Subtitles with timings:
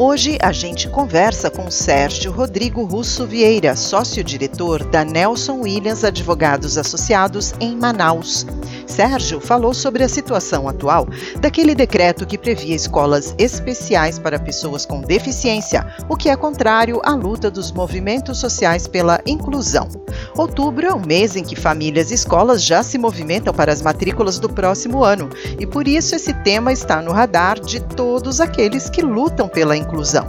[0.00, 7.52] Hoje a gente conversa com Sérgio Rodrigo Russo Vieira, sócio-diretor da Nelson Williams Advogados Associados
[7.58, 8.46] em Manaus.
[8.86, 11.08] Sérgio falou sobre a situação atual
[11.40, 17.16] daquele decreto que previa escolas especiais para pessoas com deficiência, o que é contrário à
[17.16, 19.88] luta dos movimentos sociais pela inclusão.
[20.36, 24.38] Outubro é o mês em que famílias e escolas já se movimentam para as matrículas
[24.38, 29.02] do próximo ano, e por isso esse tema está no radar de todos aqueles que
[29.02, 30.26] lutam pela inclusão inclusão.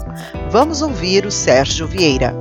[0.49, 2.33] Vamos ouvir o Sérgio Vieira.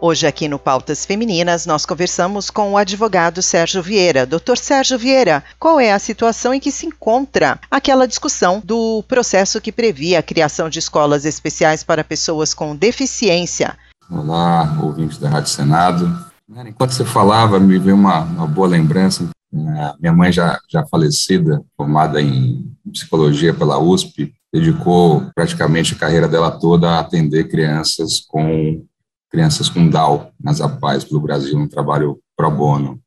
[0.00, 4.26] Hoje, aqui no Pautas Femininas, nós conversamos com o advogado Sérgio Vieira.
[4.26, 9.60] Doutor Sérgio Vieira, qual é a situação em que se encontra aquela discussão do processo
[9.60, 13.78] que previa a criação de escolas especiais para pessoas com deficiência?
[14.10, 16.26] Olá, ouvintes da Rádio Senado.
[16.66, 19.26] Enquanto você falava, me veio uma, uma boa lembrança.
[19.50, 26.48] Minha mãe, já, já falecida, formada em psicologia pela USP, dedicou praticamente a carreira dela
[26.48, 28.86] toda a atender crianças com
[29.28, 33.02] crianças com Down nas APAES pelo Brasil, um trabalho pro bono.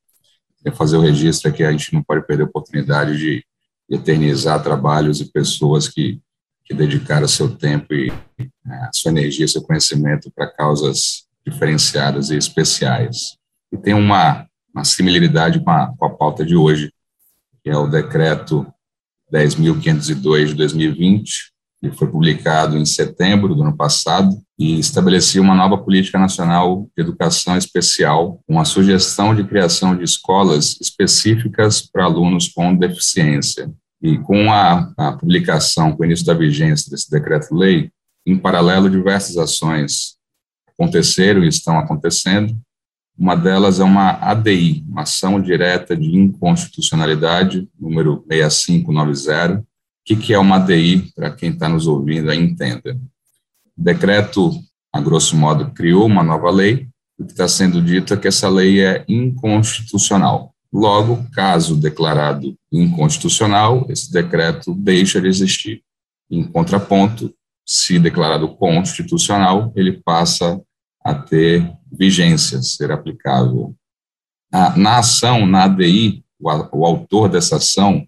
[0.62, 3.46] Quer fazer o registro aqui, a gente não pode perder a oportunidade de
[3.90, 6.20] eternizar trabalhos e pessoas que,
[6.66, 13.38] que dedicaram seu tempo e é, sua energia, seu conhecimento para causas diferenciadas e especiais.
[13.72, 14.46] E tem uma,
[14.76, 16.92] uma similaridade com a, com a pauta de hoje,
[17.64, 18.68] que é o decreto
[19.32, 25.78] 10.502 de 2020, que foi publicado em setembro do ano passado e estabelecia uma nova
[25.78, 32.48] política nacional de educação especial, com a sugestão de criação de escolas específicas para alunos
[32.50, 33.72] com deficiência.
[34.02, 37.90] E com a, a publicação, com o início da vigência desse decreto-lei,
[38.26, 40.18] em paralelo, diversas ações
[40.68, 42.56] aconteceram e estão acontecendo,
[43.18, 49.60] uma delas é uma ADI, uma ação direta de inconstitucionalidade, número 6590.
[49.60, 49.64] O
[50.16, 52.98] que, é uma ADI, para quem está nos ouvindo entenda?
[53.76, 54.52] O decreto,
[54.94, 58.48] a grosso modo, criou uma nova lei, o que está sendo dito é que essa
[58.48, 60.54] lei é inconstitucional.
[60.72, 65.82] Logo, caso declarado inconstitucional, esse decreto deixa de existir.
[66.30, 67.34] Em contraponto,
[67.66, 70.62] se declarado constitucional, ele passa
[71.08, 73.74] a ter vigência, ser aplicável.
[74.76, 78.06] Na ação, na ADI, o, o autor dessa ação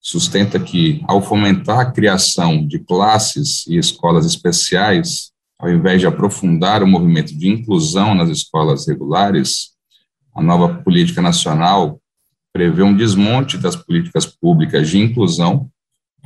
[0.00, 6.82] sustenta que, ao fomentar a criação de classes e escolas especiais, ao invés de aprofundar
[6.82, 9.70] o movimento de inclusão nas escolas regulares,
[10.34, 12.00] a nova política nacional
[12.52, 15.70] prevê um desmonte das políticas públicas de inclusão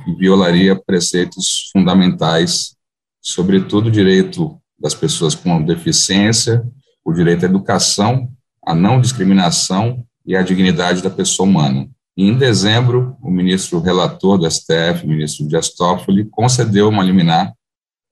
[0.07, 2.75] e violaria preceitos fundamentais,
[3.21, 6.63] sobretudo o direito das pessoas com deficiência,
[7.03, 8.29] o direito à educação,
[8.65, 11.89] à não discriminação e à dignidade da pessoa humana.
[12.17, 17.53] E em dezembro, o ministro relator do STF, o ministro Dias Toffoli, concedeu uma liminar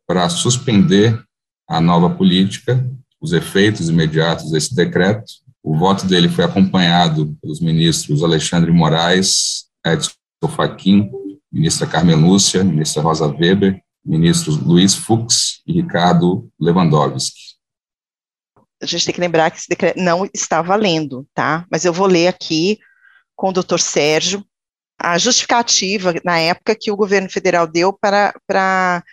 [0.08, 1.20] para suspender
[1.68, 2.88] a nova política,
[3.20, 5.26] os efeitos imediatos desse decreto.
[5.64, 10.12] O voto dele foi acompanhado pelos ministros Alexandre Moraes, Edson
[10.56, 11.10] Fachin,
[11.52, 17.56] ministra Carmen Lúcia, ministra Rosa Weber ministros Luiz Fux e Ricardo Lewandowski.
[18.82, 21.66] A gente tem que lembrar que esse decreto não está valendo, tá?
[21.72, 22.78] Mas eu vou ler aqui
[23.36, 24.46] com o doutor Sérgio
[24.98, 29.04] a justificativa na época que o governo federal deu para, para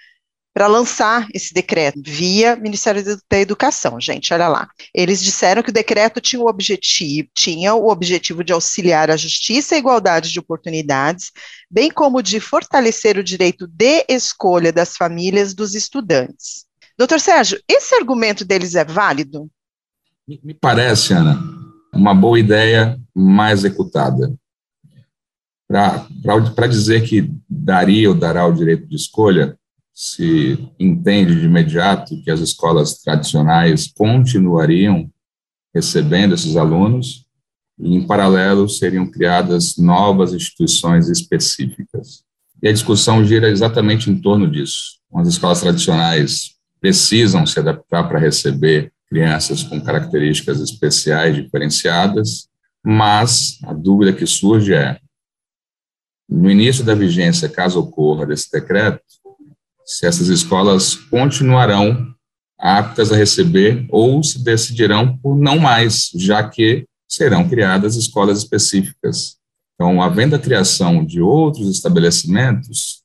[0.55, 4.69] para lançar esse decreto via Ministério da Educação, gente, olha lá.
[4.95, 9.75] Eles disseram que o decreto tinha o objetivo, tinha o objetivo de auxiliar a justiça
[9.75, 11.33] e a igualdade de oportunidades,
[11.71, 16.67] bem como de fortalecer o direito de escolha das famílias dos estudantes.
[16.99, 19.51] Doutor Sérgio, esse argumento deles é válido?
[20.29, 21.43] Me parece, Ana,
[21.95, 24.33] uma boa ideia mal executada.
[25.67, 29.59] Para dizer que daria ou dará o direito de escolha,
[29.95, 35.11] se entende de imediato que as escolas tradicionais continuariam
[35.75, 37.27] recebendo esses alunos
[37.79, 42.25] e, em paralelo, seriam criadas novas instituições específicas.
[42.63, 44.99] E a discussão gira exatamente em torno disso.
[45.15, 52.49] As escolas tradicionais precisam se adaptar para receber crianças com características especiais diferenciadas,
[52.85, 54.99] mas a dúvida que surge é:
[56.29, 59.03] no início da vigência, caso ocorra desse decreto,
[59.93, 62.15] se essas escolas continuarão
[62.59, 69.37] aptas a receber ou se decidirão por não mais, já que serão criadas escolas específicas.
[69.75, 73.03] Então, havendo a criação de outros estabelecimentos,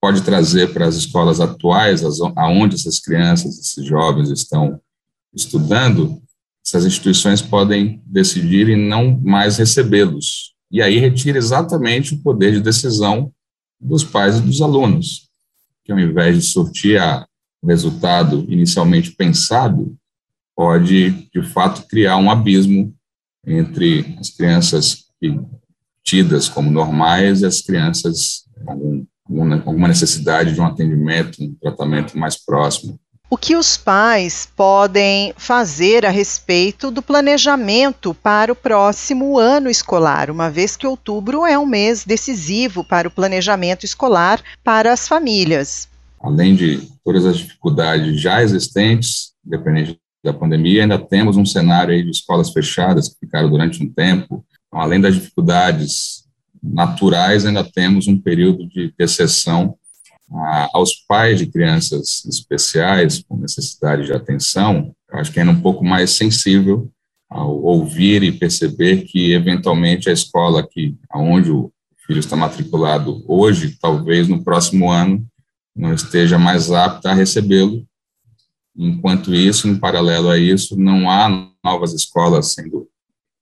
[0.00, 2.02] pode trazer para as escolas atuais,
[2.36, 4.80] aonde essas crianças, esses jovens estão
[5.34, 6.22] estudando,
[6.64, 10.54] essas instituições podem decidir em não mais recebê-los.
[10.70, 13.32] E aí retira exatamente o poder de decisão
[13.80, 15.24] dos pais e dos alunos,
[15.84, 17.26] que ao invés de sortir a,
[17.62, 19.96] o resultado inicialmente pensado,
[20.56, 22.94] pode, de fato, criar um abismo
[23.46, 25.04] entre as crianças
[26.02, 28.44] tidas como normais e as crianças
[29.26, 32.98] com alguma necessidade de um atendimento, um tratamento mais próximo.
[33.34, 40.30] O que os pais podem fazer a respeito do planejamento para o próximo ano escolar,
[40.30, 45.88] uma vez que outubro é um mês decisivo para o planejamento escolar para as famílias?
[46.20, 52.10] Além de todas as dificuldades já existentes, dependente da pandemia, ainda temos um cenário de
[52.10, 54.44] escolas fechadas que ficaram durante um tempo.
[54.68, 56.22] Então, além das dificuldades
[56.62, 59.76] naturais, ainda temos um período de exceção
[60.72, 65.84] aos pais de crianças especiais com necessidade de atenção, eu acho que é um pouco
[65.84, 66.90] mais sensível
[67.28, 71.72] ao ouvir e perceber que eventualmente a escola que aonde o
[72.06, 75.24] filho está matriculado hoje, talvez no próximo ano
[75.74, 77.86] não esteja mais apta a recebê-lo.
[78.76, 82.88] Enquanto isso, em paralelo a isso, não há novas escolas sendo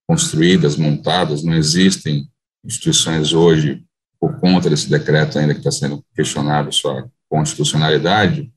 [0.07, 2.27] construídas, montadas, não existem
[2.65, 3.85] instituições hoje
[4.23, 8.53] por conta desse decreto ainda que está sendo questionado sua constitucionalidade,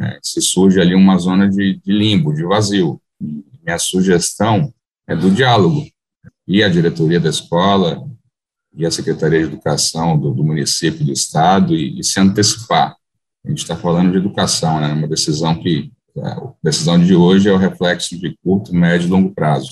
[0.00, 3.02] é, se surge ali uma zona de, de limbo, de vazio.
[3.20, 4.72] Minha sugestão
[5.08, 5.84] é do diálogo.
[6.46, 8.08] E a diretoria da escola
[8.72, 12.94] e a Secretaria de Educação do, do município, do Estado, e, e, se antecipar.
[13.44, 15.90] A gente está falando de educação, né, uma decisão que,
[16.22, 19.68] a decisão de hoje é o reflexo de curto, médio e longo prazo.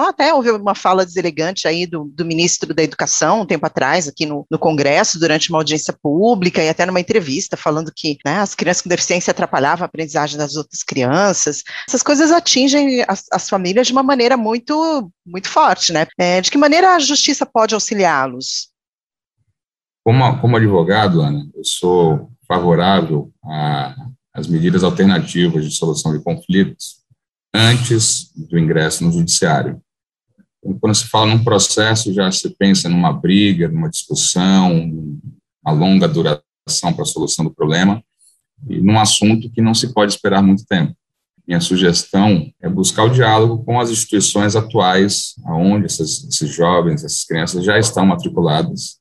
[0.00, 4.08] Então, até houve uma fala deselegante aí do, do ministro da Educação, um tempo atrás,
[4.08, 8.38] aqui no, no, Congresso, durante uma audiência pública e até numa entrevista, falando que né,
[8.38, 11.62] as crianças com deficiência atrapalhavam a aprendizagem das outras crianças.
[11.86, 16.06] Essas coisas atingem as, as famílias de uma maneira muito, muito forte, né?
[16.16, 18.70] É, de que maneira a justiça pode auxiliá-los?
[20.02, 23.30] Como, como advogado, Ana, eu sou favorável
[24.32, 27.00] às medidas alternativas de solução de conflitos
[27.52, 29.78] antes do ingresso no judiciário.
[30.80, 35.18] Quando se fala num processo, já se pensa numa briga, numa discussão,
[35.64, 38.02] uma longa duração para a solução do problema,
[38.68, 40.94] e num assunto que não se pode esperar muito tempo.
[41.46, 47.24] Minha sugestão é buscar o diálogo com as instituições atuais, onde esses, esses jovens, essas
[47.24, 48.98] crianças já estão matriculadas,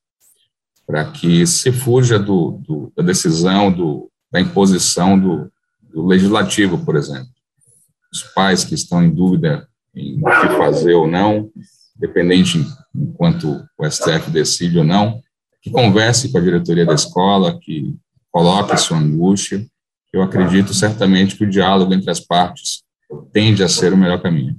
[0.87, 5.51] para que se fuja do, do, da decisão, do, da imposição do,
[5.93, 7.29] do legislativo, por exemplo
[8.11, 11.49] os pais que estão em dúvida em o que fazer ou não,
[11.95, 12.65] dependente
[12.95, 15.19] enquanto o STF decide ou não,
[15.61, 17.95] que converse com a diretoria da escola, que
[18.31, 19.65] coloque sua angústia.
[20.13, 22.83] Eu acredito certamente que o diálogo entre as partes
[23.33, 24.55] tende a ser o melhor caminho.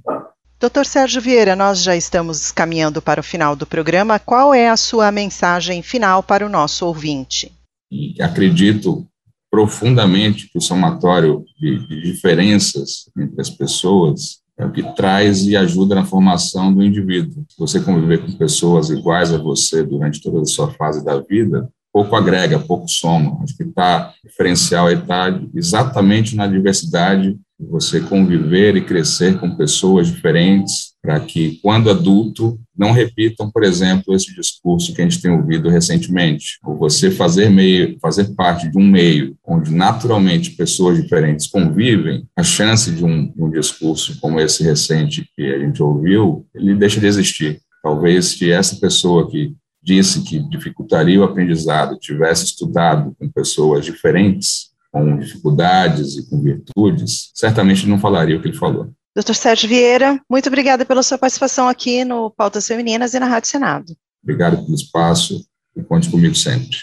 [0.59, 4.19] Doutor Sérgio Vieira, nós já estamos caminhando para o final do programa.
[4.19, 7.51] Qual é a sua mensagem final para o nosso ouvinte?
[7.91, 9.07] E acredito
[9.49, 15.55] profundamente que o somatório de, de diferenças entre as pessoas é o que traz e
[15.55, 17.45] ajuda na formação do indivíduo.
[17.57, 22.15] Você conviver com pessoas iguais a você durante toda a sua fase da vida, pouco
[22.15, 23.39] agrega, pouco soma.
[23.43, 30.90] Acho que está diferencial está exatamente na diversidade, você conviver e crescer com pessoas diferentes,
[31.01, 35.67] para que, quando adulto, não repitam, por exemplo, esse discurso que a gente tem ouvido
[35.67, 36.59] recentemente.
[36.63, 42.43] Ou você fazer, meio, fazer parte de um meio onde naturalmente pessoas diferentes convivem, a
[42.43, 47.07] chance de um, um discurso como esse recente que a gente ouviu, ele deixa de
[47.07, 47.59] existir.
[47.81, 54.69] Talvez se essa pessoa que disse que dificultaria o aprendizado tivesse estudado com pessoas diferentes,
[54.91, 58.91] com dificuldades e com virtudes, certamente não falaria o que ele falou.
[59.13, 63.49] Doutor Sérgio Vieira, muito obrigada pela sua participação aqui no Pautas Femininas e na Rádio
[63.49, 63.93] Senado.
[64.23, 66.77] Obrigado pelo espaço e conte comigo sempre.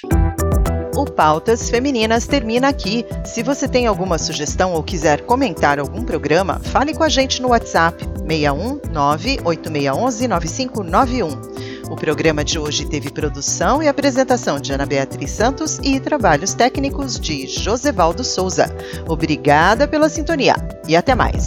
[0.95, 3.07] O Pautas Femininas termina aqui.
[3.25, 7.49] Se você tem alguma sugestão ou quiser comentar algum programa, fale com a gente no
[7.49, 11.69] WhatsApp 61 98611 9591.
[11.91, 17.19] O programa de hoje teve produção e apresentação de Ana Beatriz Santos e trabalhos técnicos
[17.19, 18.69] de Josevaldo Souza.
[19.09, 20.57] Obrigada pela sintonia
[20.87, 21.47] e até mais.